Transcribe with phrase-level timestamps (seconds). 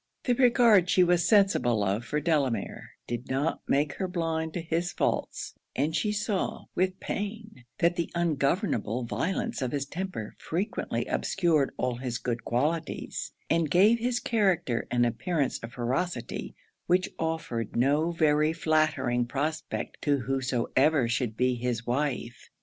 [0.23, 4.91] The regard she was sensible of for Delamere did not make her blind to his
[4.91, 11.71] faults; and she saw, with pain, that the ungovernable violence of his temper frequently obscured
[11.77, 16.55] all his good qualities, and gave his character an appearance of ferocity,
[16.87, 22.49] which offered no very flattering prospect to whosoever should be his wife.